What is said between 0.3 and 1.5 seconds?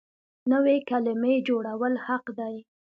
نوې کلمې